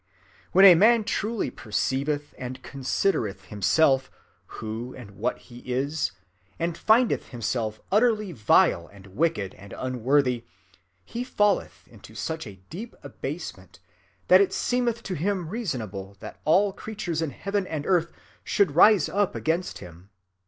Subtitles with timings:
[0.51, 4.09] When a man truly perceiveth and considereth himself,
[4.57, 6.11] who and what he is,
[6.57, 10.43] and findeth himself utterly vile and wicked and unworthy,
[11.05, 13.77] he falleth into such a deep abasement
[14.27, 18.11] that it seemeth to him reasonable that all creatures in heaven and earth
[18.43, 20.09] should rise up against him.